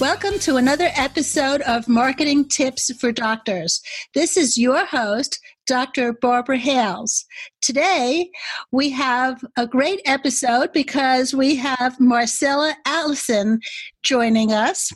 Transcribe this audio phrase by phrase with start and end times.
[0.00, 3.82] Welcome to another episode of Marketing Tips for Doctors.
[4.14, 6.14] This is your host, Dr.
[6.14, 7.26] Barbara Hales.
[7.60, 8.30] Today,
[8.72, 13.60] we have a great episode because we have Marcella Allison
[14.02, 14.90] joining us.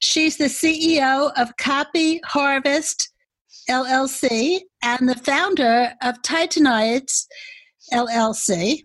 [0.00, 3.12] She's the CEO of Copy Harvest
[3.70, 7.28] LLC and the founder of Titanides
[7.92, 8.80] LLC.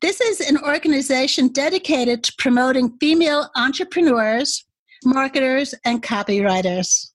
[0.00, 4.64] This is an organization dedicated to promoting female entrepreneurs
[5.04, 7.10] marketers, and copywriters.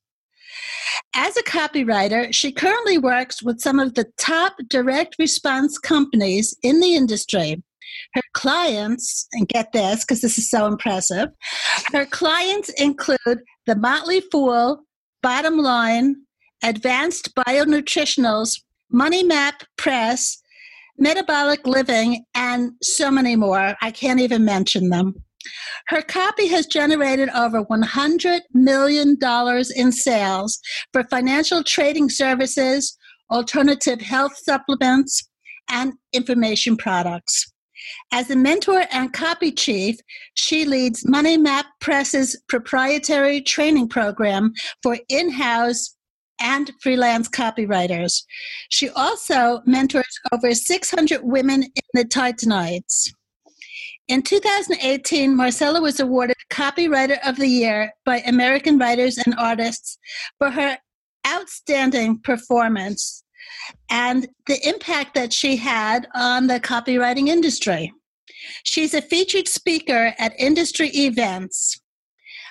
[1.13, 6.79] As a copywriter, she currently works with some of the top direct response companies in
[6.79, 7.61] the industry.
[8.13, 11.29] Her clients, and get this because this is so impressive,
[11.91, 14.83] her clients include the Motley Fool,
[15.21, 16.15] Bottom Line,
[16.63, 18.61] Advanced Bionutritionals,
[18.91, 20.41] Money Map Press,
[20.97, 23.75] Metabolic Living, and so many more.
[23.81, 25.15] I can't even mention them.
[25.87, 29.17] Her copy has generated over $100 million
[29.75, 30.59] in sales
[30.91, 32.97] for financial trading services,
[33.31, 35.29] alternative health supplements,
[35.69, 37.51] and information products.
[38.11, 39.97] As a mentor and copy chief,
[40.33, 45.95] she leads Money Map Press's proprietary training program for in house
[46.41, 48.23] and freelance copywriters.
[48.69, 53.13] She also mentors over 600 women in the Titanides.
[54.09, 59.99] In 2018, Marcella was awarded Copywriter of the Year by American Writers and Artists
[60.39, 60.79] for her
[61.27, 63.23] outstanding performance
[63.91, 67.93] and the impact that she had on the copywriting industry.
[68.63, 71.79] She's a featured speaker at industry events.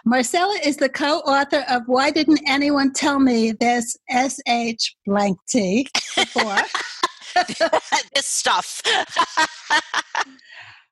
[0.05, 5.89] Marcella is the co author of Why Didn't Anyone Tell Me This SH blank T
[6.15, 6.59] before?
[8.15, 8.81] this stuff.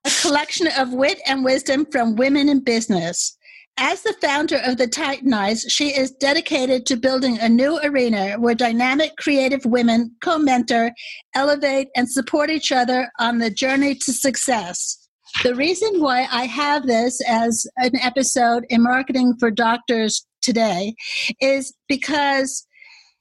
[0.07, 3.37] a collection of wit and wisdom from women in business.
[3.77, 8.55] As the founder of the Titanides, she is dedicated to building a new arena where
[8.55, 10.93] dynamic, creative women co mentor,
[11.35, 15.09] elevate, and support each other on the journey to success.
[15.43, 20.95] The reason why I have this as an episode in Marketing for Doctors today
[21.41, 22.67] is because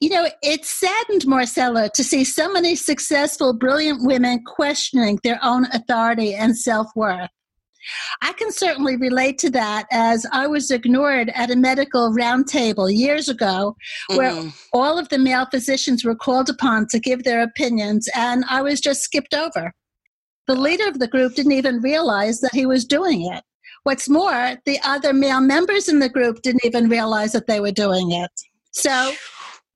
[0.00, 5.64] you know, it saddened Marcella to see so many successful, brilliant women questioning their own
[5.72, 7.30] authority and self worth.
[8.20, 13.28] I can certainly relate to that as I was ignored at a medical roundtable years
[13.28, 13.76] ago
[14.14, 14.52] where mm.
[14.72, 18.80] all of the male physicians were called upon to give their opinions and I was
[18.80, 19.72] just skipped over.
[20.48, 23.42] The leader of the group didn't even realize that he was doing it.
[23.84, 27.70] What's more, the other male members in the group didn't even realize that they were
[27.70, 28.30] doing it.
[28.72, 29.12] So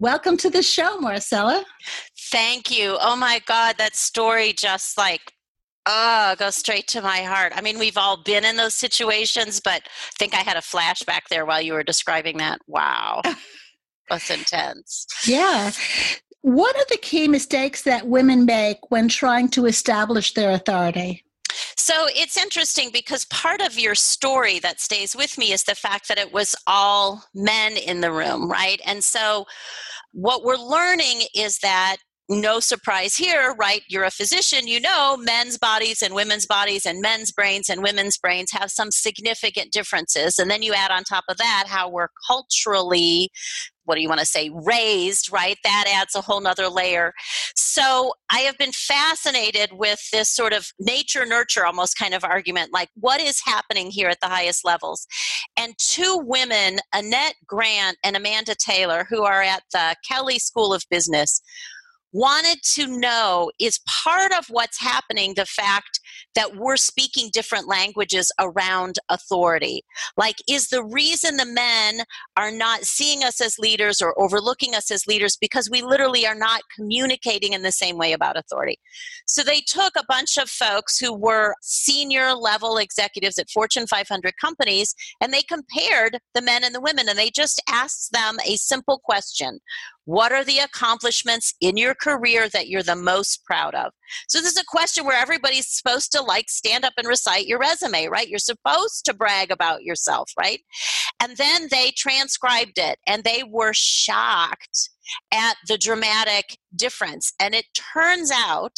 [0.01, 1.63] Welcome to the show, Marcella.
[2.33, 2.97] Thank you.
[3.03, 5.35] Oh my God, that story just like
[5.85, 7.53] oh goes straight to my heart.
[7.55, 11.29] I mean, we've all been in those situations, but I think I had a flashback
[11.29, 12.61] there while you were describing that.
[12.67, 13.21] Wow.
[14.09, 15.07] That's intense.
[15.27, 15.71] Yeah.
[16.41, 21.25] What are the key mistakes that women make when trying to establish their authority?
[21.77, 26.09] So it's interesting because part of your story that stays with me is the fact
[26.09, 28.81] that it was all men in the room, right?
[28.87, 29.47] And so
[30.13, 31.97] what we're learning is that
[32.31, 33.83] no surprise here, right?
[33.89, 38.17] You're a physician, you know men's bodies and women's bodies and men's brains and women's
[38.17, 40.39] brains have some significant differences.
[40.39, 43.31] And then you add on top of that how we're culturally
[43.85, 47.13] what do you want to say raised right that adds a whole nother layer
[47.57, 52.73] so i have been fascinated with this sort of nature nurture almost kind of argument
[52.73, 55.09] like what is happening here at the highest levels
[55.57, 60.85] and two women annette grant and amanda taylor who are at the kelley school of
[60.89, 61.43] business
[62.13, 66.00] wanted to know is part of what's happening the fact
[66.35, 69.83] that we're speaking different languages around authority?
[70.17, 72.05] Like, is the reason the men
[72.37, 76.35] are not seeing us as leaders or overlooking us as leaders because we literally are
[76.35, 78.79] not communicating in the same way about authority?
[79.27, 84.35] So they took a bunch of folks who were senior level executives at Fortune 500
[84.41, 88.57] companies and they compared the men and the women and they just asked them a
[88.57, 89.61] simple question
[90.11, 93.93] what are the accomplishments in your career that you're the most proud of?
[94.29, 97.59] So, this is a question where everybody's supposed to like stand up and recite your
[97.59, 98.29] resume, right?
[98.29, 100.61] You're supposed to brag about yourself, right?
[101.21, 104.91] And then they transcribed it and they were shocked
[105.33, 107.33] at the dramatic difference.
[107.41, 108.77] And it turns out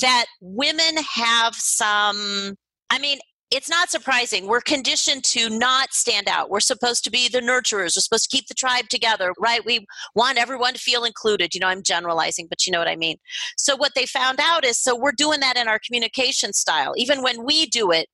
[0.00, 2.56] that women have some,
[2.88, 3.18] I mean,
[3.50, 4.46] it's not surprising.
[4.46, 6.50] We're conditioned to not stand out.
[6.50, 7.96] We're supposed to be the nurturers.
[7.96, 9.64] We're supposed to keep the tribe together, right?
[9.64, 11.54] We want everyone to feel included.
[11.54, 13.16] You know, I'm generalizing, but you know what I mean.
[13.56, 16.94] So, what they found out is so we're doing that in our communication style.
[16.96, 18.08] Even when we do it,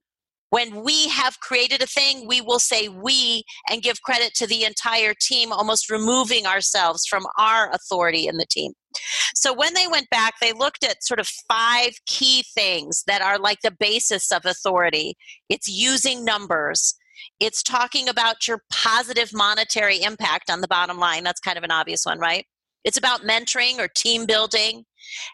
[0.50, 4.64] when we have created a thing, we will say we and give credit to the
[4.64, 8.72] entire team, almost removing ourselves from our authority in the team.
[9.34, 13.38] So when they went back, they looked at sort of five key things that are
[13.38, 15.16] like the basis of authority
[15.48, 16.94] it's using numbers.
[17.40, 21.24] It's talking about your positive monetary impact on the bottom line.
[21.24, 22.46] That's kind of an obvious one, right?
[22.86, 24.84] It's about mentoring or team building.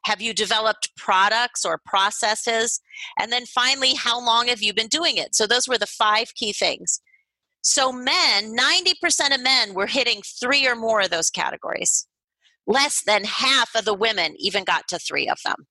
[0.07, 2.81] Have you developed products or processes?
[3.21, 5.35] And then finally, how long have you been doing it?
[5.35, 7.01] So those were the five key things.
[7.61, 12.09] So men, 90% of men were hitting three or more of those categories.
[12.67, 15.67] Less than half of the women even got to three of them.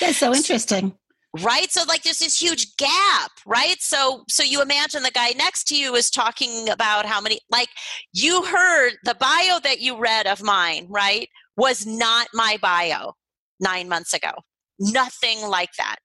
[0.00, 0.94] That's so interesting
[1.38, 1.70] right?
[1.70, 3.76] So like there's this huge gap right?
[3.80, 7.68] So so you imagine the guy next to you is talking about how many like
[8.12, 13.12] you heard the bio that you read of mine right was not my bio
[13.60, 14.32] 9 months ago.
[14.78, 15.96] Nothing like that.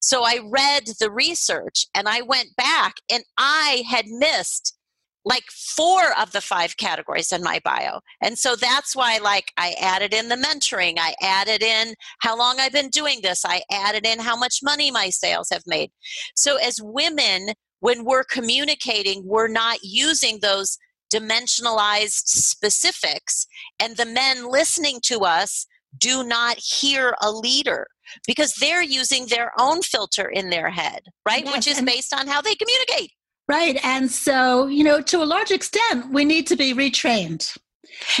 [0.00, 4.76] So i read the research and i went back and i had missed
[5.24, 8.00] like four of the five categories in my bio.
[8.22, 12.60] And so that's why like I added in the mentoring, I added in how long
[12.60, 15.90] I've been doing this, I added in how much money my sales have made.
[16.36, 17.50] So as women,
[17.80, 20.78] when we're communicating, we're not using those
[21.12, 23.46] dimensionalized specifics
[23.80, 25.66] and the men listening to us
[25.98, 27.86] do not hear a leader
[28.26, 31.44] because they're using their own filter in their head, right?
[31.44, 33.12] Yes, Which is based on how they communicate.
[33.46, 33.78] Right.
[33.84, 37.56] And so, you know, to a large extent, we need to be retrained.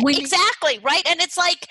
[0.02, 1.02] We exactly, right?
[1.08, 1.66] And it's like,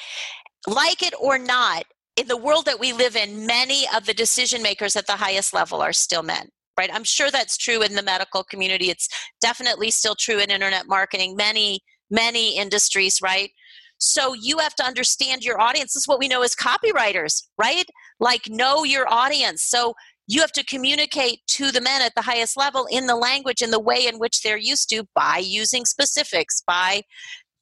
[0.68, 1.84] like it or not,
[2.16, 5.54] in the world that we live in, many of the decision makers at the highest
[5.54, 6.50] level are still men.
[6.76, 6.90] Right.
[6.92, 8.90] I'm sure that's true in the medical community.
[8.90, 9.08] It's
[9.40, 13.52] definitely still true in internet marketing, many, many industries, right?
[14.00, 15.94] So you have to understand your audience.
[15.94, 17.86] This is what we know as copywriters, right?
[18.20, 19.64] Like know your audience.
[19.64, 19.94] So
[20.28, 23.72] you have to communicate to the men at the highest level in the language in
[23.72, 27.02] the way in which they're used to by using specifics by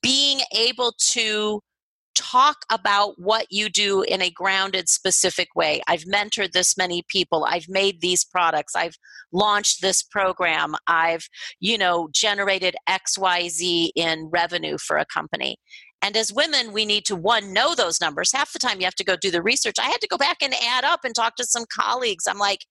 [0.02, 1.62] being able to
[2.14, 5.82] talk about what you do in a grounded specific way.
[5.88, 7.46] I've mentored this many people.
[7.46, 8.76] I've made these products.
[8.76, 8.98] I've
[9.32, 10.76] launched this program.
[10.88, 11.28] I've
[11.60, 15.58] you know generated xyz in revenue for a company
[16.02, 18.32] and as women, we need to one, know those numbers.
[18.32, 19.76] Half the time you have to go do the research.
[19.80, 22.26] I had to go back and add up and talk to some colleagues.
[22.28, 22.66] I'm like,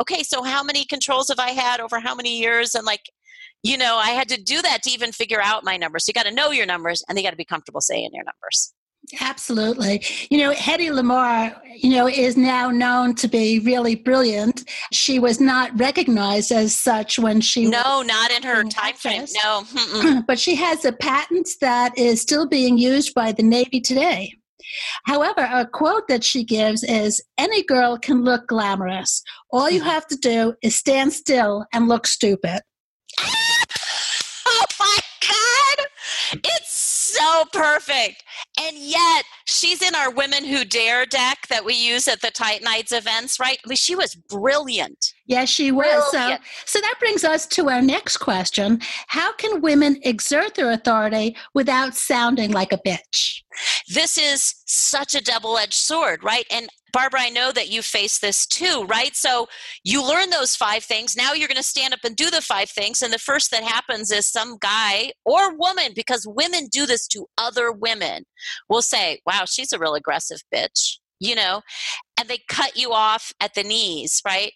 [0.00, 2.74] okay, so how many controls have I had over how many years?
[2.74, 3.02] And like,
[3.62, 6.06] you know, I had to do that to even figure out my numbers.
[6.06, 8.24] So you got to know your numbers and you got to be comfortable saying your
[8.24, 8.72] numbers.
[9.20, 10.04] Absolutely.
[10.30, 14.68] You know, Hedy Lamarr, you know, is now known to be really brilliant.
[14.92, 19.26] She was not recognized as such when she No, not in her time frame.
[19.42, 20.22] No.
[20.26, 24.32] but she has a patent that is still being used by the Navy today.
[25.04, 29.22] However, a quote that she gives is any girl can look glamorous.
[29.50, 29.88] All you mm-hmm.
[29.88, 32.60] have to do is stand still and look stupid.
[33.20, 35.86] oh my god.
[36.44, 38.22] It's so perfect.
[38.62, 42.92] And yet, she's in our Women Who Dare deck that we use at the Titanides
[42.92, 43.58] events, right?
[43.64, 45.14] I mean, she was brilliant.
[45.26, 46.10] Yes, she was.
[46.10, 46.36] So,
[46.66, 51.94] so that brings us to our next question How can women exert their authority without
[51.94, 53.42] sounding like a bitch?
[53.88, 56.46] This is such a double edged sword, right?
[56.50, 59.14] And Barbara, I know that you face this too, right?
[59.14, 59.48] So
[59.84, 61.16] you learn those five things.
[61.16, 63.02] Now you're going to stand up and do the five things.
[63.02, 67.26] And the first that happens is some guy or woman, because women do this to
[67.38, 68.24] other women,
[68.68, 71.62] will say, wow, she's a real aggressive bitch, you know?
[72.18, 74.52] And they cut you off at the knees, right?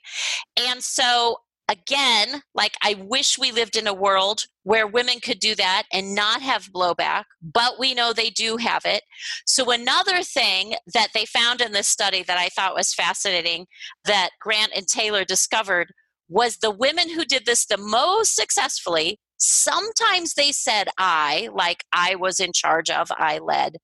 [0.56, 1.36] And so
[1.68, 6.14] again, like I wish we lived in a world where women could do that and
[6.14, 9.02] not have blowback, but we know they do have it.
[9.46, 13.66] So, another thing that they found in this study that I thought was fascinating
[14.04, 15.92] that Grant and Taylor discovered
[16.28, 19.18] was the women who did this the most successfully.
[19.36, 23.76] Sometimes they said I, like I was in charge of, I led.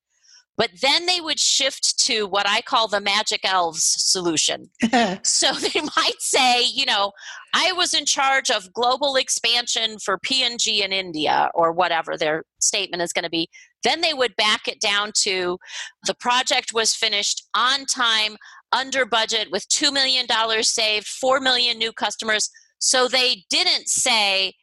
[0.61, 4.69] But then they would shift to what I call the magic elves solution.
[5.23, 7.13] so they might say, you know,
[7.55, 13.01] I was in charge of global expansion for P&G in India or whatever their statement
[13.01, 13.49] is going to be.
[13.83, 15.57] Then they would back it down to
[16.05, 18.37] the project was finished on time,
[18.71, 20.27] under budget, with $2 million
[20.61, 22.51] saved, 4 million new customers.
[22.77, 24.53] So they didn't say,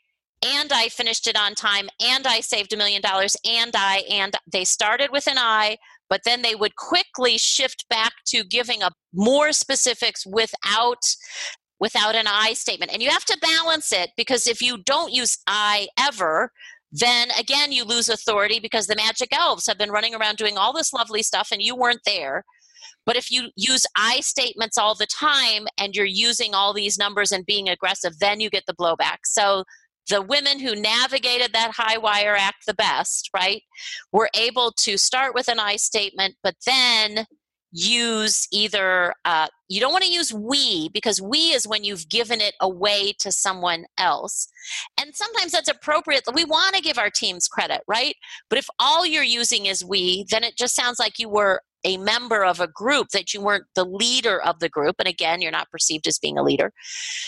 [0.44, 4.34] and I finished it on time, and I saved a million dollars, and I, and
[4.50, 5.78] they started with an I,
[6.08, 11.02] but then they would quickly shift back to giving up more specifics without
[11.80, 12.92] without an I statement.
[12.92, 16.50] And you have to balance it because if you don't use I ever,
[16.90, 20.72] then again you lose authority because the magic elves have been running around doing all
[20.72, 22.44] this lovely stuff and you weren't there.
[23.06, 27.32] But if you use I statements all the time and you're using all these numbers
[27.32, 29.18] and being aggressive, then you get the blowback.
[29.24, 29.64] So
[30.08, 33.62] the women who navigated that high wire act the best, right,
[34.12, 37.26] were able to start with an I statement, but then
[37.70, 42.40] use either uh, you don't want to use we because we is when you've given
[42.40, 44.48] it away to someone else.
[44.98, 48.14] And sometimes that's appropriate we want to give our teams credit right?
[48.48, 51.96] But if all you're using is we then it just sounds like you were a
[51.96, 55.52] member of a group that you weren't the leader of the group and again you're
[55.52, 56.72] not perceived as being a leader.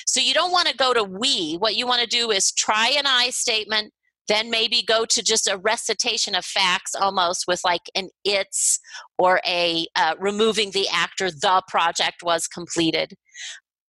[0.06, 1.56] So you don't want to go to we.
[1.56, 3.92] What you want to do is try an i statement
[4.30, 8.78] then maybe go to just a recitation of facts almost with like an it's
[9.18, 13.14] or a uh, removing the actor the project was completed.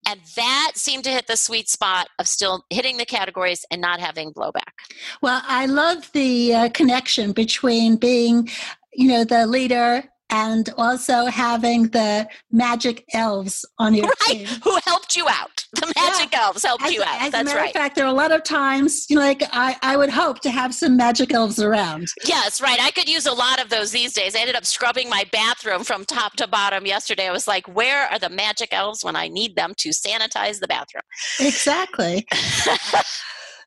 [0.08, 4.00] And that seemed to hit the sweet spot of still hitting the categories and not
[4.00, 4.72] having blowback.
[5.20, 8.48] Well i love the uh, connection between being
[8.94, 14.46] you know the leader and also having the magic elves on your right, team.
[14.62, 15.64] who helped you out.
[15.74, 16.46] The magic yeah.
[16.46, 17.20] elves helped as, you out.
[17.20, 17.68] As That's a matter right.
[17.68, 20.40] of fact, there are a lot of times, you know, like I, I would hope
[20.40, 22.08] to have some magic elves around.
[22.24, 22.80] Yes, right.
[22.80, 24.34] I could use a lot of those these days.
[24.34, 27.28] I ended up scrubbing my bathroom from top to bottom yesterday.
[27.28, 30.68] I was like, where are the magic elves when I need them to sanitize the
[30.68, 31.02] bathroom?
[31.40, 32.26] Exactly.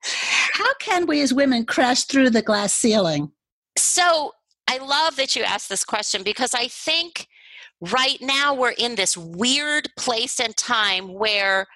[0.03, 3.31] How can we as women crash through the glass ceiling?
[3.77, 4.31] So
[4.67, 7.27] I love that you asked this question because I think
[7.81, 11.67] right now we're in this weird place and time where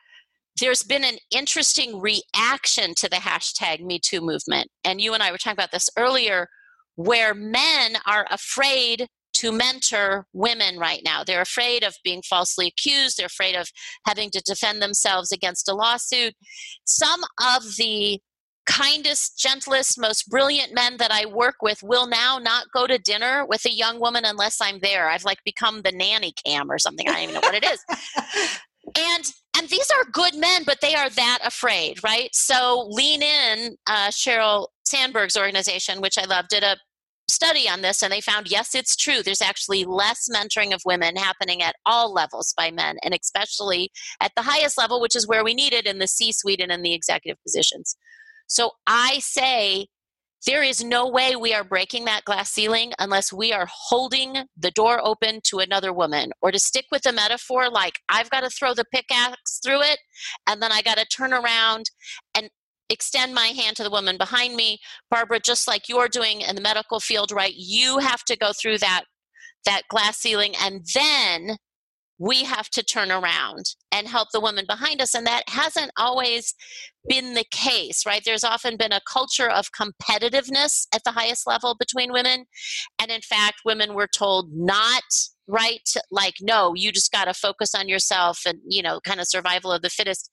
[0.60, 4.70] there's been an interesting reaction to the hashtag MeToo movement.
[4.84, 6.48] And you and I were talking about this earlier,
[6.96, 11.24] where men are afraid to mentor women right now.
[11.24, 13.70] They're afraid of being falsely accused, they're afraid of
[14.08, 16.34] having to defend themselves against a lawsuit.
[16.86, 18.20] Some of the
[18.68, 23.46] kindest, gentlest, most brilliant men that I work with will now not go to dinner
[23.48, 25.10] with a young woman unless I'm there.
[25.10, 27.08] I've like become the nanny cam or something.
[27.08, 27.84] I don't even know what it is.
[28.98, 29.24] and
[29.58, 32.30] and these are good men, but they are that afraid, right?
[32.34, 33.76] So lean in.
[33.88, 36.78] Uh, Sheryl Sandberg's organization, which I love, did a
[37.30, 41.16] study on this and they found yes it's true there's actually less mentoring of women
[41.18, 45.44] happening at all levels by men and especially at the highest level which is where
[45.44, 47.98] we need it in the c suite and in the executive positions
[48.48, 49.88] so I say
[50.46, 54.72] there is no way we are breaking that glass ceiling unless we are holding the
[54.72, 56.32] door open to another woman.
[56.42, 60.00] Or to stick with the metaphor, like I've got to throw the pickaxe through it
[60.48, 61.90] and then I got to turn around
[62.34, 62.50] and
[62.90, 64.80] extend my hand to the woman behind me.
[65.12, 67.54] Barbara, just like you're doing in the medical field, right?
[67.56, 69.04] You have to go through that
[69.66, 71.58] that glass ceiling and then
[72.20, 75.14] we have to turn around and help the woman behind us.
[75.14, 76.56] And that hasn't always
[77.08, 78.22] been the case, right?
[78.26, 82.46] There's often been a culture of competitiveness at the highest level between women.
[83.00, 85.04] And in fact, women were told not
[85.48, 89.28] right like no you just got to focus on yourself and you know kind of
[89.28, 90.30] survival of the fittest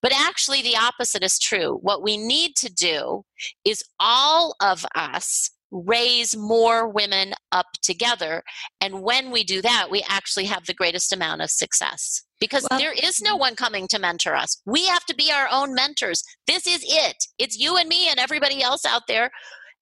[0.00, 3.24] but actually the opposite is true what we need to do
[3.66, 8.42] is all of us raise more women up together.
[8.80, 12.78] And when we do that, we actually have the greatest amount of success because well,
[12.78, 14.60] there is no one coming to mentor us.
[14.64, 16.22] We have to be our own mentors.
[16.46, 17.16] This is it.
[17.38, 19.30] It's you and me and everybody else out there.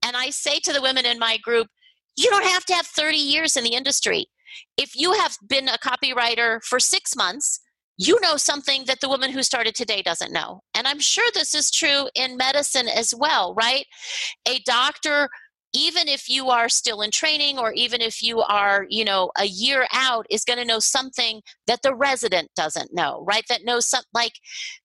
[0.05, 1.69] And I say to the women in my group,
[2.17, 4.27] you don't have to have 30 years in the industry.
[4.77, 7.61] If you have been a copywriter for six months,
[7.99, 10.61] you know something that the woman who started today doesn't know.
[10.75, 13.87] And I'm sure this is true in medicine as well, right?
[14.47, 15.29] A doctor
[15.77, 19.45] even if you are still in training or even if you are you know a
[19.45, 23.45] year out is going to know something that the resident doesn't know right?
[23.49, 24.33] That knows some like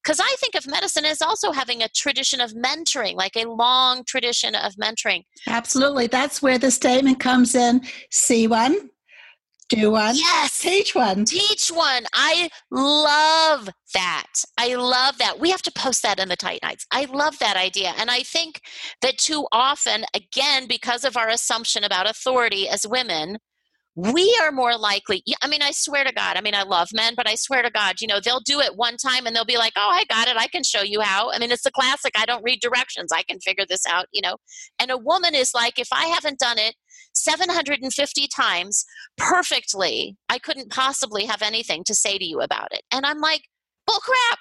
[0.03, 4.03] because i think of medicine as also having a tradition of mentoring like a long
[4.05, 5.23] tradition of mentoring.
[5.47, 6.07] Absolutely.
[6.07, 7.81] That's where the statement comes in.
[8.09, 8.89] See one
[9.75, 10.15] do one.
[10.15, 10.59] Yes.
[10.59, 11.25] Teach one.
[11.25, 12.05] Teach one.
[12.13, 14.27] I love that.
[14.57, 15.39] I love that.
[15.39, 16.85] We have to post that in the Titanides.
[16.91, 17.93] I love that idea.
[17.97, 18.61] And I think
[19.01, 23.37] that too often, again, because of our assumption about authority as women,
[23.95, 27.13] we are more likely i mean i swear to god i mean i love men
[27.13, 29.57] but i swear to god you know they'll do it one time and they'll be
[29.57, 32.13] like oh i got it i can show you how i mean it's the classic
[32.17, 34.37] i don't read directions i can figure this out you know
[34.79, 36.73] and a woman is like if i haven't done it
[37.23, 38.85] 750 times
[39.17, 43.43] perfectly i couldn't possibly have anything to say to you about it and i'm like
[43.85, 44.39] bull crap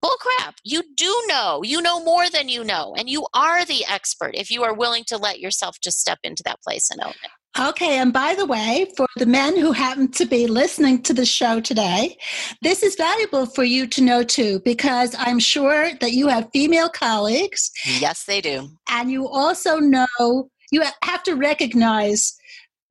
[0.00, 0.56] bull crap.
[0.64, 1.60] You do know.
[1.64, 2.94] You know more than you know.
[2.96, 6.42] And you are the expert if you are willing to let yourself just step into
[6.44, 7.30] that place and own it.
[7.58, 11.26] Okay, and by the way, for the men who happen to be listening to the
[11.26, 12.16] show today,
[12.62, 16.88] this is valuable for you to know too, because I'm sure that you have female
[16.88, 17.72] colleagues.
[17.98, 18.68] Yes, they do.
[18.88, 22.36] And you also know, you have to recognize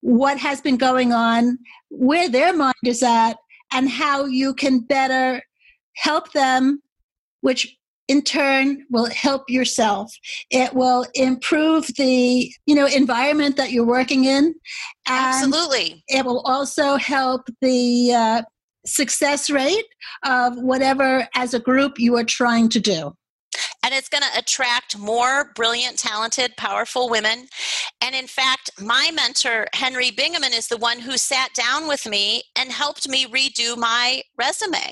[0.02, 1.58] what has been going on,
[1.90, 3.38] where their mind is at,
[3.74, 5.42] and how you can better
[5.96, 6.82] help them,
[7.42, 10.14] which in turn will help yourself.
[10.50, 14.56] It will improve the you know environment that you're working in
[15.08, 16.04] absolutely.
[16.08, 18.42] it will also help the uh,
[18.86, 19.86] success rate
[20.26, 23.14] of whatever as a group you are trying to do
[23.84, 27.48] and it's going to attract more brilliant, talented, powerful women.
[28.02, 32.44] And in fact, my mentor, Henry Bingaman, is the one who sat down with me
[32.58, 34.92] and helped me redo my resume.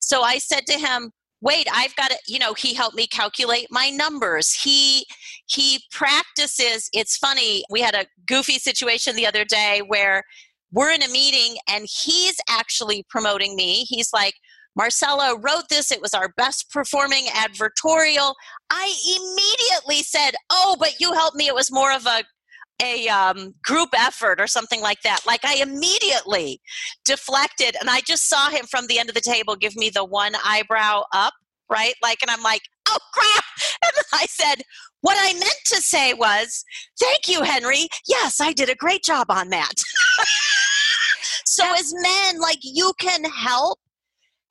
[0.00, 1.12] So I said to him,
[1.44, 5.04] wait i've got to you know he helped me calculate my numbers he
[5.46, 10.22] he practices it's funny we had a goofy situation the other day where
[10.72, 14.34] we're in a meeting and he's actually promoting me he's like
[14.76, 15.92] Marcella wrote this.
[15.92, 18.34] It was our best performing advertorial.
[18.70, 21.46] I immediately said, Oh, but you helped me.
[21.46, 22.24] It was more of a
[22.82, 25.20] a um, group effort or something like that.
[25.26, 26.60] Like I immediately
[27.04, 30.04] deflected, and I just saw him from the end of the table give me the
[30.04, 31.34] one eyebrow up,
[31.70, 31.94] right?
[32.02, 33.44] Like, and I'm like, oh crap!
[33.82, 34.62] And I said,
[35.02, 36.64] what I meant to say was,
[36.98, 37.88] thank you, Henry.
[38.08, 39.74] Yes, I did a great job on that.
[41.44, 43.78] so as men, like you can help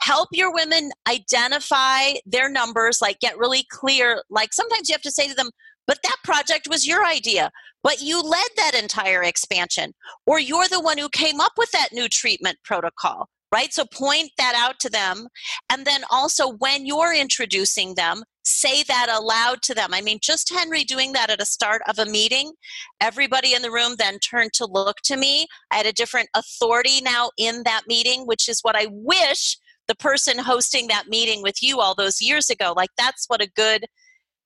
[0.03, 5.12] help your women identify their numbers like get really clear like sometimes you have to
[5.12, 5.50] say to them
[5.88, 7.50] but that project was your idea
[7.83, 9.93] but you led that entire expansion
[10.25, 13.72] or you're the one who came up with that new treatment protocol right?
[13.72, 15.27] So point that out to them
[15.69, 19.93] and then also when you're introducing them say that aloud to them.
[19.93, 22.53] I mean just henry doing that at a start of a meeting
[23.00, 25.46] everybody in the room then turned to look to me.
[25.72, 29.96] I had a different authority now in that meeting which is what i wish the
[29.96, 32.74] person hosting that meeting with you all those years ago.
[32.75, 33.85] Like that's what a good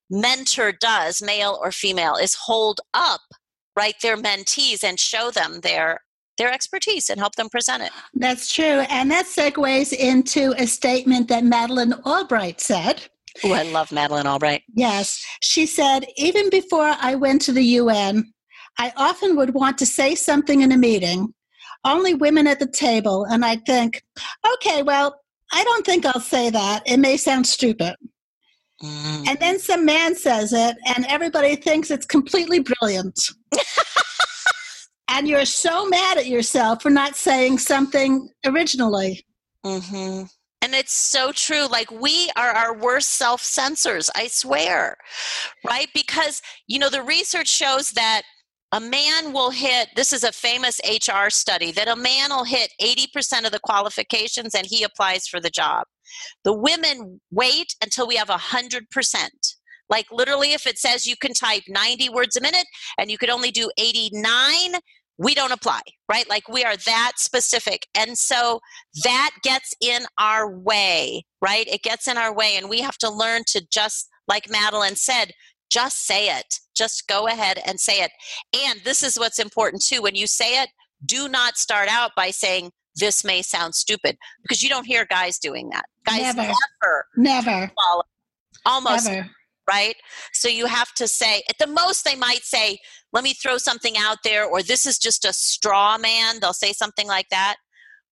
[0.10, 3.22] mentor does, male or female, is hold up
[3.76, 6.02] right their mentees and show them their
[6.38, 7.92] their expertise and help them present it.
[8.14, 8.84] That's true.
[8.90, 13.04] And that segues into a statement that Madeleine Albright said.
[13.44, 14.62] Oh, I love Madeleine Albright.
[14.76, 15.24] Yes.
[15.42, 18.34] She said, even before I went to the UN,
[18.78, 21.34] I often would want to say something in a meeting,
[21.84, 24.04] only women at the table, and I'd think,
[24.54, 25.20] okay, well,
[25.52, 26.84] I don't think I'll say that.
[26.86, 27.96] It may sound stupid.
[28.82, 29.28] Mm.
[29.28, 33.20] And then some man says it, and everybody thinks it's completely brilliant.
[35.10, 39.26] and you're so mad at yourself for not saying something originally.
[39.66, 40.24] Mm-hmm.
[40.62, 41.68] And it's so true.
[41.68, 44.98] Like, we are our worst self censors, I swear.
[45.66, 45.88] Right?
[45.94, 48.24] Because, you know, the research shows that
[48.72, 52.74] a man will hit this is a famous hr study that a man will hit
[52.82, 55.86] 80% of the qualifications and he applies for the job.
[56.44, 59.28] The women wait until we have 100%
[59.90, 62.66] like literally if it says you can type 90 words a minute
[62.98, 64.80] and you could only do 89
[65.20, 66.30] we don't apply right?
[66.30, 67.88] Like we are that specific.
[67.96, 68.60] And so
[69.04, 71.68] that gets in our way right?
[71.68, 75.32] It gets in our way and we have to learn to just like Madeleine said
[75.70, 76.60] just say it.
[76.76, 78.12] Just go ahead and say it.
[78.56, 80.02] And this is what's important too.
[80.02, 80.70] When you say it,
[81.06, 85.38] do not start out by saying, this may sound stupid because you don't hear guys
[85.40, 85.86] doing that.
[86.06, 88.04] Guys never, never, never, follow,
[88.66, 89.30] almost never.
[89.70, 89.96] right.
[90.34, 92.80] So you have to say at the most they might say,
[93.14, 96.74] "Let me throw something out there," or "This is just a straw man." They'll say
[96.74, 97.58] something like that,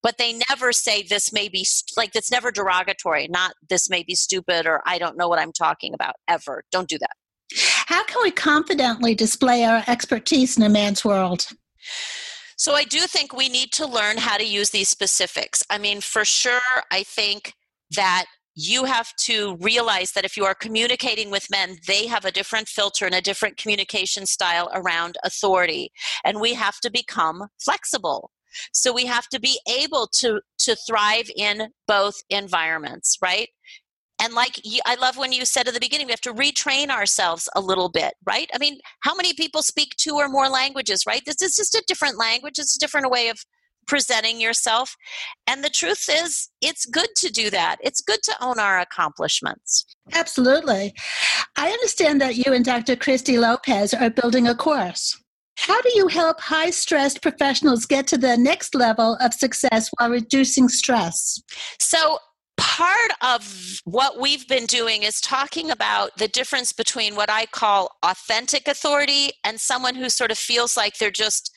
[0.03, 1.97] but they never say, "This may be st-.
[1.97, 5.53] like that's never derogatory." Not "This may be stupid" or "I don't know what I'm
[5.53, 7.15] talking about." Ever, don't do that.
[7.53, 11.47] How can we confidently display our expertise in a man's world?
[12.57, 15.63] So, I do think we need to learn how to use these specifics.
[15.69, 17.53] I mean, for sure, I think
[17.95, 22.31] that you have to realize that if you are communicating with men, they have a
[22.31, 25.91] different filter and a different communication style around authority.
[26.23, 28.31] And we have to become flexible.
[28.73, 33.49] So we have to be able to to thrive in both environments, right?
[34.21, 37.49] And like i love when you said at the beginning we have to retrain ourselves
[37.55, 38.49] a little bit right?
[38.53, 41.21] I mean how many people speak two or more languages right?
[41.25, 42.59] This is just a different language.
[42.59, 43.37] It's a different way of
[43.87, 44.95] presenting yourself.
[45.45, 47.77] And the truth is it's good to do that.
[47.81, 49.85] It's good to own our accomplishments.
[50.13, 50.93] Absolutely.
[51.55, 55.19] I understand that you and dr christy lopez are building a course.
[55.57, 60.09] How do you help high stressed professionals get to the next level of success while
[60.09, 61.41] reducing stress?
[61.79, 62.19] So,
[62.57, 67.91] part of what we've been doing is talking about the difference between what I call
[68.03, 71.51] authentic authority and someone who sort of feels like they're just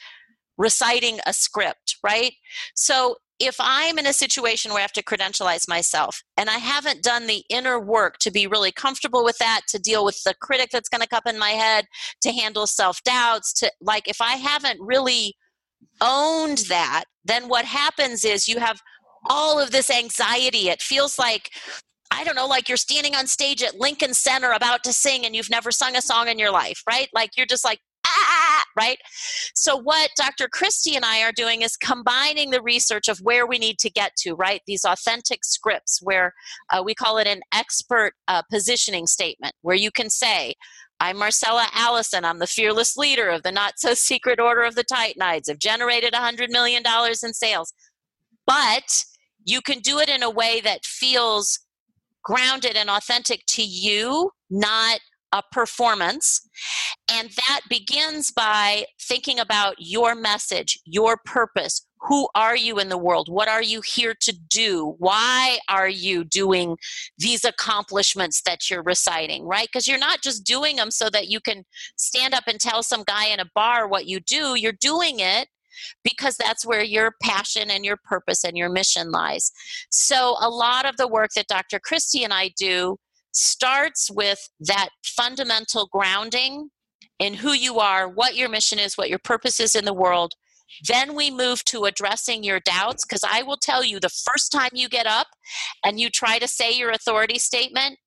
[0.56, 2.32] reciting a script, right?
[2.74, 7.04] So if I'm in a situation where I have to credentialize myself and I haven't
[7.04, 10.70] done the inner work to be really comfortable with that, to deal with the critic
[10.72, 11.86] that's going to come in my head,
[12.22, 15.36] to handle self doubts, to like if I haven't really
[16.00, 18.80] owned that, then what happens is you have
[19.28, 20.68] all of this anxiety.
[20.68, 21.50] It feels like
[22.10, 25.36] I don't know, like you're standing on stage at Lincoln Center about to sing and
[25.36, 27.08] you've never sung a song in your life, right?
[27.12, 28.98] Like you're just like, ah, right?
[29.54, 30.48] So, what Dr.
[30.48, 34.16] Christie and I are doing is combining the research of where we need to get
[34.22, 34.62] to, right?
[34.66, 36.32] These authentic scripts where
[36.72, 40.54] uh, we call it an expert uh, positioning statement, where you can say,
[41.00, 42.24] I'm Marcella Allison.
[42.24, 45.48] I'm the fearless leader of the not so secret order of the Titanides.
[45.48, 46.82] I've generated $100 million
[47.22, 47.72] in sales.
[48.48, 49.04] But
[49.44, 51.60] you can do it in a way that feels
[52.24, 55.00] grounded and authentic to you, not
[55.32, 56.40] a performance.
[57.10, 61.86] And that begins by thinking about your message, your purpose.
[62.02, 63.28] Who are you in the world?
[63.28, 64.94] What are you here to do?
[64.98, 66.78] Why are you doing
[67.18, 69.68] these accomplishments that you're reciting, right?
[69.70, 71.64] Because you're not just doing them so that you can
[71.96, 74.54] stand up and tell some guy in a bar what you do.
[74.54, 75.48] You're doing it
[76.04, 79.50] because that's where your passion and your purpose and your mission lies.
[79.90, 81.78] So, a lot of the work that Dr.
[81.78, 82.96] Christie and I do
[83.32, 86.70] starts with that fundamental grounding
[87.18, 90.34] in who you are, what your mission is, what your purpose is in the world.
[90.86, 94.70] Then we move to addressing your doubts because I will tell you the first time
[94.72, 95.28] you get up
[95.84, 97.98] and you try to say your authority statement,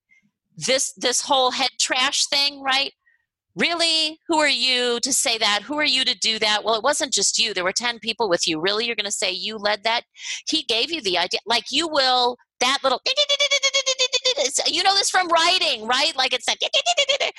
[0.56, 2.94] this this whole head trash thing, right?
[3.56, 4.20] Really?
[4.28, 5.62] Who are you to say that?
[5.64, 6.64] Who are you to do that?
[6.64, 7.54] Well, it wasn't just you.
[7.54, 8.62] There were 10 people with you.
[8.62, 8.86] Really?
[8.86, 10.04] You're going to say you led that?
[10.48, 11.40] He gave you the idea.
[11.46, 13.02] Like you will, that little,
[14.68, 16.16] you know this from writing, right?
[16.16, 16.58] Like it's that.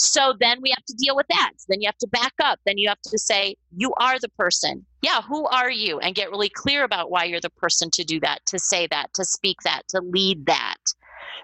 [0.00, 1.50] So then we have to deal with that.
[1.68, 2.60] Then you have to back up.
[2.64, 4.86] Then you have to say, you are the person.
[5.02, 5.98] Yeah, who are you?
[5.98, 9.12] And get really clear about why you're the person to do that, to say that,
[9.14, 10.76] to speak that, to lead that.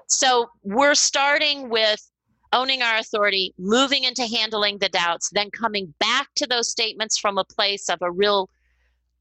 [0.06, 2.00] So we're starting with
[2.54, 7.36] owning our authority, moving into handling the doubts, then coming back to those statements from
[7.36, 8.48] a place of a real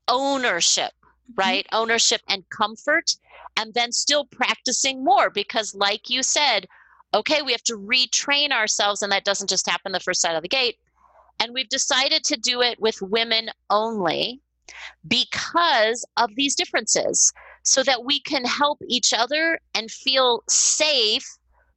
[0.08, 1.34] ownership, mm-hmm.
[1.36, 1.66] right?
[1.66, 1.82] Mm-hmm.
[1.82, 3.16] Ownership and comfort,
[3.58, 6.68] and then still practicing more because, like you said,
[7.14, 10.44] okay, we have to retrain ourselves, and that doesn't just happen the first side of
[10.44, 10.78] the gate.
[11.40, 14.40] And we've decided to do it with women only
[15.08, 21.28] because of these differences so that we can help each other and feel safe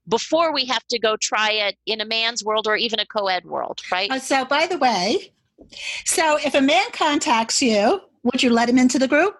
[0.09, 3.45] before we have to go try it in a man's world or even a co-ed
[3.45, 5.33] world right uh, so by the way
[6.05, 9.37] so if a man contacts you would you let him into the group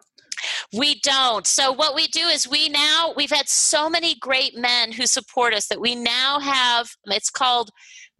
[0.73, 1.47] we don't.
[1.47, 5.55] So what we do is we now we've had so many great men who support
[5.55, 7.71] us that we now have it's called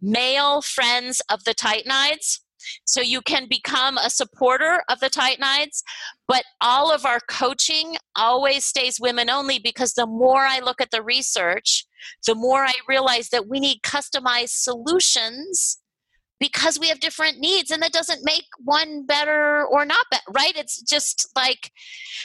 [0.01, 2.39] male friends of the Titanides.
[2.85, 5.83] So you can become a supporter of the Titanides,
[6.27, 10.91] but all of our coaching always stays women only because the more I look at
[10.91, 11.85] the research,
[12.25, 15.79] the more I realize that we need customized solutions
[16.39, 20.55] because we have different needs and that doesn't make one better or not better right?
[20.55, 21.71] It's just like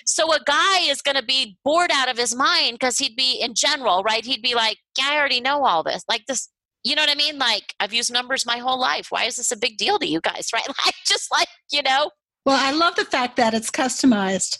[0.05, 3.41] so a guy is going to be bored out of his mind because he'd be
[3.41, 4.25] in general right?
[4.25, 6.05] He'd be like i already know all this.
[6.09, 6.49] Like this
[6.85, 7.39] you know what I mean?
[7.39, 9.07] Like, I've used numbers my whole life.
[9.11, 10.67] Why is this a big deal to you guys, right?
[10.67, 12.11] Like, just like, you know.
[12.45, 14.59] Well, I love the fact that it's customized.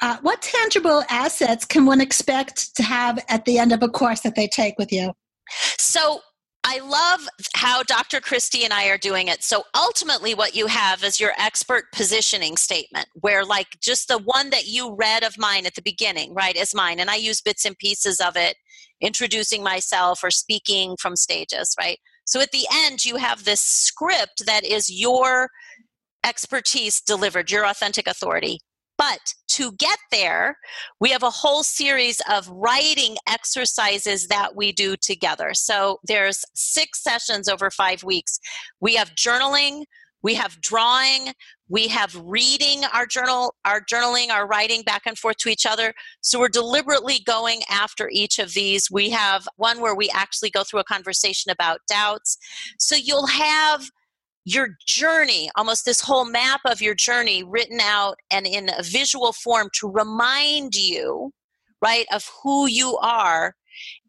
[0.00, 4.20] Uh, what tangible assets can one expect to have at the end of a course
[4.20, 5.12] that they take with you?
[5.76, 6.20] So,
[6.68, 8.20] I love how Dr.
[8.20, 9.44] Christie and I are doing it.
[9.44, 14.50] So ultimately, what you have is your expert positioning statement, where, like, just the one
[14.50, 16.98] that you read of mine at the beginning, right, is mine.
[16.98, 18.56] And I use bits and pieces of it,
[19.00, 21.98] introducing myself or speaking from stages, right?
[22.24, 25.48] So at the end, you have this script that is your
[26.24, 28.58] expertise delivered, your authentic authority.
[28.98, 30.58] But to get there,
[31.00, 35.54] we have a whole series of writing exercises that we do together.
[35.54, 38.38] So there's six sessions over five weeks.
[38.80, 39.84] We have journaling,
[40.22, 41.32] we have drawing,
[41.68, 45.92] we have reading our journal, our journaling, our writing back and forth to each other.
[46.20, 48.90] So we're deliberately going after each of these.
[48.90, 52.38] We have one where we actually go through a conversation about doubts.
[52.78, 53.90] So you'll have
[54.46, 59.32] your journey, almost this whole map of your journey written out and in a visual
[59.32, 61.32] form to remind you,
[61.82, 63.54] right, of who you are.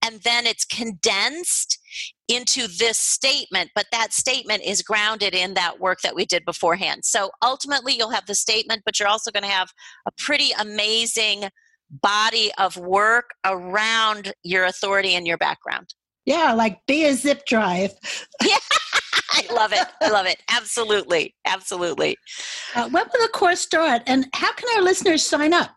[0.05, 1.79] And then it's condensed
[2.27, 7.03] into this statement, but that statement is grounded in that work that we did beforehand.
[7.03, 9.69] So ultimately, you'll have the statement, but you're also going to have
[10.07, 11.49] a pretty amazing
[11.89, 15.95] body of work around your authority and your background.
[16.25, 17.91] Yeah, like be a zip drive.
[18.43, 18.57] yeah,
[19.37, 19.87] I love it.
[20.01, 20.41] I love it.
[20.49, 21.35] Absolutely.
[21.45, 22.17] Absolutely.
[22.75, 25.71] Uh, when will the course start and how can our listeners sign up?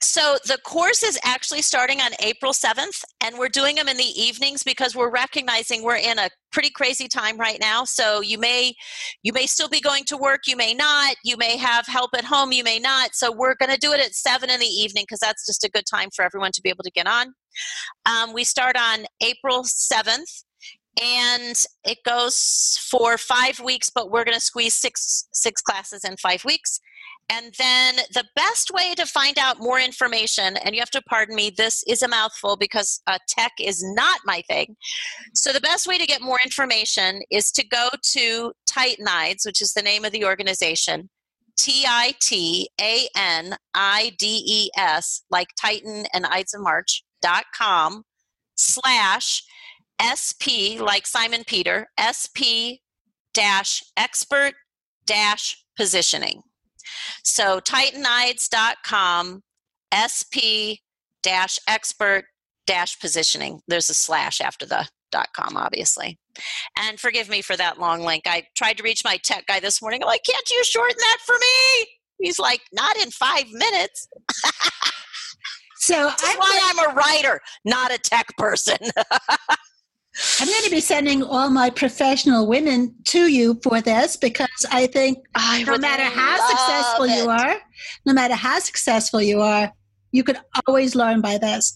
[0.00, 4.20] So the course is actually starting on April 7th, and we're doing them in the
[4.20, 7.84] evenings because we're recognizing we're in a pretty crazy time right now.
[7.84, 8.74] So you may
[9.22, 12.24] you may still be going to work, you may not, you may have help at
[12.24, 13.14] home, you may not.
[13.14, 15.70] So we're going to do it at seven in the evening because that's just a
[15.70, 17.32] good time for everyone to be able to get on.
[18.06, 20.42] Um, we start on April 7th
[21.00, 26.16] and it goes for five weeks but we're going to squeeze six six classes in
[26.16, 26.80] five weeks
[27.30, 31.36] and then the best way to find out more information, and you have to pardon
[31.36, 34.76] me, this is a mouthful because uh, tech is not my thing.
[35.32, 39.72] So the best way to get more information is to go to Titanides, which is
[39.74, 41.08] the name of the organization,
[41.56, 47.04] T I T A N I D E S, like Titan and Ides of March,
[47.22, 48.02] dot com
[48.56, 49.44] slash
[50.00, 52.80] SP, like Simon Peter, SP
[53.34, 54.54] dash expert
[55.06, 56.42] dash positioning.
[57.24, 59.42] So titanides.com,
[59.92, 60.80] SP
[61.22, 62.24] dash expert
[62.66, 63.60] dash positioning.
[63.68, 66.18] There's a slash after the dot com, obviously.
[66.78, 68.24] And forgive me for that long link.
[68.26, 70.02] I tried to reach my tech guy this morning.
[70.02, 71.86] I'm like, can't you shorten that for me?
[72.20, 74.06] He's like, not in five minutes.
[75.78, 78.78] so that's why I'm a writer, not a tech person.
[80.40, 84.86] I'm going to be sending all my professional women to you for this because I
[84.86, 87.22] think I no matter how successful it.
[87.22, 87.56] you are,
[88.06, 89.72] no matter how successful you are,
[90.12, 91.72] you could always learn by this.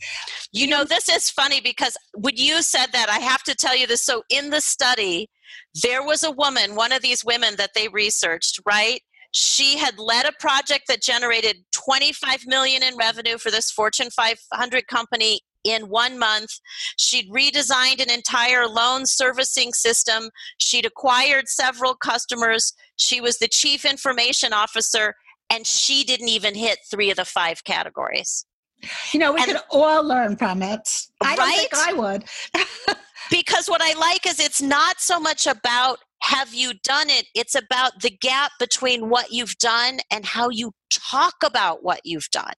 [0.53, 3.87] You know, this is funny because when you said that, I have to tell you
[3.87, 4.03] this.
[4.03, 5.31] So, in the study,
[5.83, 9.01] there was a woman, one of these women that they researched, right?
[9.33, 14.87] She had led a project that generated 25 million in revenue for this Fortune 500
[14.87, 16.61] company in one month.
[16.97, 20.31] She'd redesigned an entire loan servicing system.
[20.59, 22.73] She'd acquired several customers.
[22.97, 25.15] She was the chief information officer,
[25.51, 28.47] and she didn't even hit three of the five categories.
[29.13, 31.07] You know, we and, could all learn from it.
[31.23, 32.25] I don't think I would.
[33.31, 37.55] because what I like is it's not so much about have you done it, it's
[37.55, 42.55] about the gap between what you've done and how you talk about what you've done.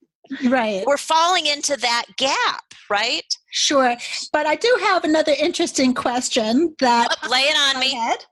[0.47, 0.83] Right.
[0.85, 3.25] We're falling into that gap, right?
[3.51, 3.95] Sure.
[4.31, 7.95] But I do have another interesting question that oh, lay it on me.
[7.95, 8.25] Head,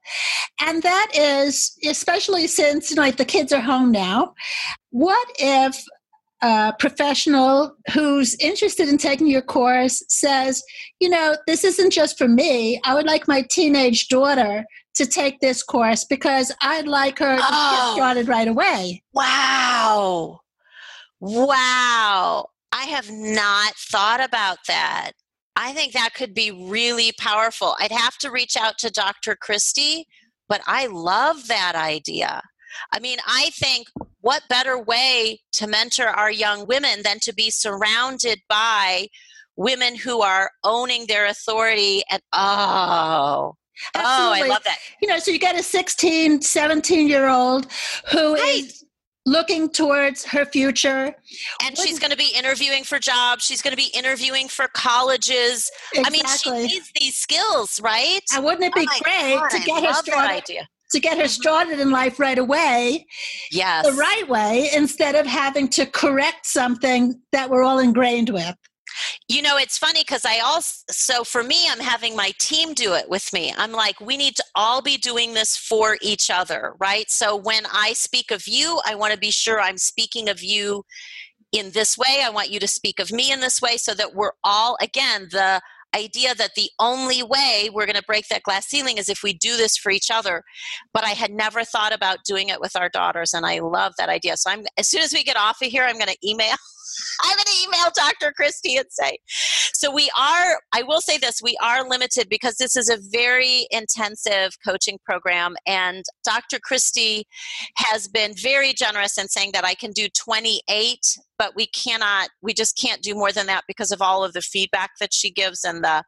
[0.61, 4.33] and that is, especially since you know, like the kids are home now,
[4.91, 5.83] what if
[6.41, 10.63] a professional who's interested in taking your course says,
[10.99, 12.79] you know, this isn't just for me.
[12.85, 17.43] I would like my teenage daughter to take this course because I'd like her to
[17.43, 17.93] oh.
[17.95, 19.03] get started right away.
[19.13, 20.41] Wow.
[21.25, 22.49] Wow.
[22.71, 25.13] I have not thought about that.
[25.55, 27.75] I think that could be really powerful.
[27.79, 29.35] I'd have to reach out to Dr.
[29.35, 30.05] Christie,
[30.47, 32.43] but I love that idea.
[32.91, 33.87] I mean, I think
[34.21, 39.07] what better way to mentor our young women than to be surrounded by
[39.55, 43.55] women who are owning their authority and oh
[43.93, 44.41] Absolutely.
[44.41, 44.77] Oh, I love that.
[45.01, 47.67] You know, so you got a 16, 17 year old
[48.11, 48.63] who right.
[48.63, 48.84] is
[49.25, 51.15] looking towards her future.
[51.63, 53.43] And she's going to be interviewing for jobs.
[53.43, 55.71] She's going to be interviewing for colleges.
[55.93, 56.03] Exactly.
[56.05, 58.21] I mean, she needs these skills, right?
[58.33, 60.67] And wouldn't it be oh great God, to get her started?
[60.91, 63.07] To get her started in life right away,
[63.51, 68.55] yes, the right way, instead of having to correct something that we're all ingrained with.
[69.27, 72.93] You know, it's funny because I also, so for me, I'm having my team do
[72.93, 73.53] it with me.
[73.57, 77.09] I'm like, we need to all be doing this for each other, right?
[77.09, 80.83] So when I speak of you, I want to be sure I'm speaking of you
[81.51, 82.21] in this way.
[82.23, 85.27] I want you to speak of me in this way so that we're all, again,
[85.31, 85.61] the
[85.95, 89.33] idea that the only way we're going to break that glass ceiling is if we
[89.33, 90.43] do this for each other.
[90.93, 94.09] But I had never thought about doing it with our daughters, and I love that
[94.09, 94.35] idea.
[94.37, 96.55] So I'm as soon as we get off of here, I'm going to email
[97.23, 98.33] I'm going to email Dr.
[98.35, 99.17] Christie and say.
[99.73, 103.67] So we are, I will say this, we are limited because this is a very
[103.71, 105.55] intensive coaching program.
[105.65, 106.59] And Dr.
[106.59, 107.25] Christie
[107.77, 110.99] has been very generous in saying that I can do 28,
[111.37, 114.41] but we cannot, we just can't do more than that because of all of the
[114.41, 116.03] feedback that she gives and the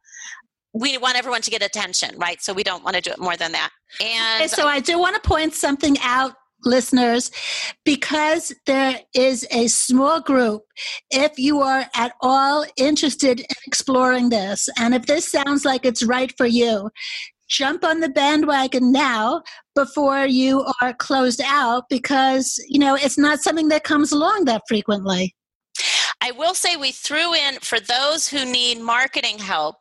[0.73, 2.41] we want everyone to get attention, right?
[2.41, 3.69] So we don't want to do it more than that.
[3.99, 7.31] And okay, so I do want to point something out listeners,
[7.85, 10.63] because there is a small group,
[11.11, 16.03] if you are at all interested in exploring this, and if this sounds like it's
[16.03, 16.89] right for you,
[17.49, 19.41] jump on the bandwagon now
[19.73, 24.63] before you are closed out because, you know, it's not something that comes along that
[24.67, 25.33] frequently.
[26.21, 29.75] I will say we threw in, for those who need marketing help,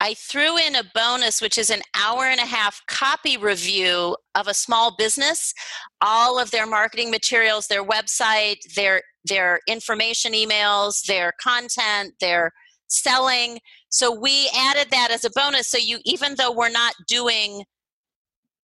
[0.00, 4.46] I threw in a bonus, which is an hour and a half copy review of
[4.46, 5.52] a small business,
[6.00, 12.52] all of their marketing materials, their website, their their information emails, their content, their
[12.86, 13.58] selling.
[13.90, 15.68] So we added that as a bonus.
[15.68, 17.64] So you, even though we're not doing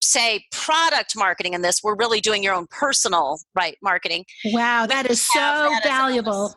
[0.02, 5.10] say product marketing in this we're really doing your own personal right marketing wow that
[5.10, 6.54] is so valuable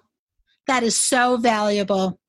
[0.69, 2.19] that is so valuable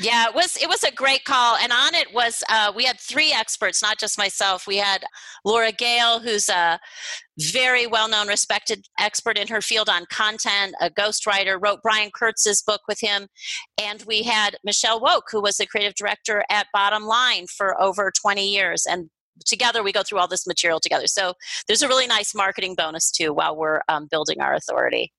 [0.00, 3.00] yeah it was it was a great call and on it was uh, we had
[3.00, 5.02] three experts not just myself we had
[5.44, 6.78] laura gale who's a
[7.52, 12.82] very well-known respected expert in her field on content a ghostwriter wrote brian kurtz's book
[12.86, 13.26] with him
[13.82, 18.12] and we had michelle woke who was the creative director at bottom line for over
[18.22, 19.10] 20 years and
[19.46, 21.06] together we go through all this material together.
[21.06, 21.32] So
[21.66, 25.12] there's a really nice marketing bonus too while we're um, building our authority.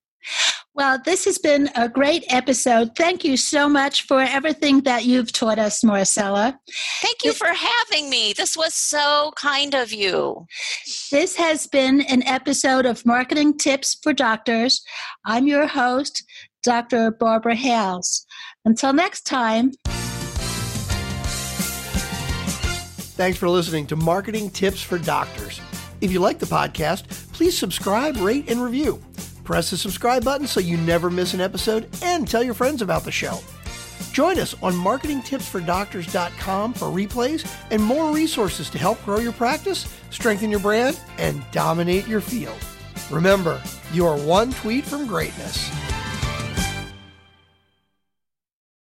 [0.73, 2.95] Well, this has been a great episode.
[2.95, 6.57] Thank you so much for everything that you've taught us, Marcella.
[7.01, 8.34] Thank you for having me.
[8.34, 10.45] This was so kind of you.
[11.12, 14.81] This has been an episode of Marketing Tips for Doctors.
[15.25, 16.23] I'm your host,
[16.63, 17.12] Dr.
[17.12, 18.25] Barbara Hales.
[18.63, 19.71] Until next time.
[23.17, 25.60] Thanks for listening to Marketing Tips for Doctors.
[25.99, 29.03] If you like the podcast, please subscribe, rate, and review.
[29.52, 33.04] Press the subscribe button so you never miss an episode and tell your friends about
[33.04, 33.38] the show.
[34.14, 40.52] Join us on marketingtipsfordoctors.com for replays and more resources to help grow your practice, strengthen
[40.52, 42.56] your brand, and dominate your field.
[43.10, 43.62] Remember,
[43.92, 45.70] you are one tweet from greatness.